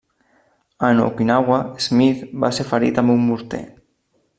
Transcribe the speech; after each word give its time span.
En 0.87 1.01
Okinawa, 1.03 1.59
Smith 1.89 2.25
va 2.45 2.53
ser 2.61 2.69
ferit 2.75 3.05
amb 3.05 3.19
un 3.19 3.25
morter. 3.31 3.67